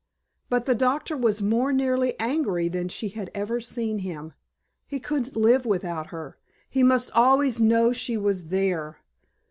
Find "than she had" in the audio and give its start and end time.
2.67-3.29